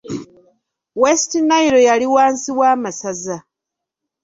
West 1.01 1.31
Nile 1.47 1.79
yali 1.89 2.05
wansi 2.13 2.49
w'amasaza. 2.59 3.37